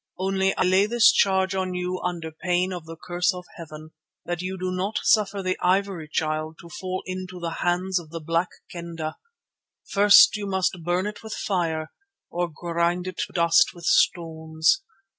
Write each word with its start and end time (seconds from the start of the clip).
Only 0.17 0.55
I 0.57 0.63
lay 0.63 0.87
this 0.87 1.11
charge 1.11 1.53
on 1.53 1.75
you 1.75 2.01
under 2.01 2.31
pain 2.31 2.73
of 2.73 2.85
the 2.87 2.95
curse 2.95 3.31
of 3.35 3.45
Heaven, 3.57 3.91
that 4.25 4.41
you 4.41 4.57
do 4.57 4.71
not 4.71 4.99
suffer 5.03 5.43
the 5.43 5.59
Ivory 5.61 6.07
Child 6.11 6.57
to 6.61 6.69
fall 6.69 7.03
into 7.05 7.39
the 7.39 7.57
hands 7.61 7.99
of 7.99 8.09
the 8.09 8.19
Black 8.19 8.49
Kendah. 8.73 9.17
First 9.87 10.33
must 10.39 10.73
you 10.73 10.81
burn 10.83 11.05
it 11.05 11.21
with 11.21 11.35
fire 11.35 11.91
or 12.31 12.49
grind 12.49 13.05
it 13.05 13.17
to 13.27 13.33
dust 13.33 13.75
with 13.75 13.85
stones. 13.85 14.81